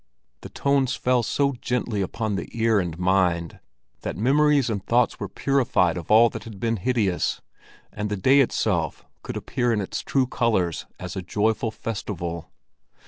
[0.41, 3.59] The tones fell so gently upon the ear and mind
[3.99, 7.39] that memories and thoughts were purified of all that had been hideous,
[7.93, 12.51] and the day itself could appear in its true colors as a joyful festival.